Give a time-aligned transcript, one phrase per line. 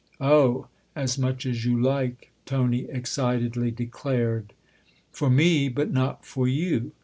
[0.19, 4.53] Oh, as much as you like!" Tony excitedly declared."
[5.11, 6.93] For me, but not for you.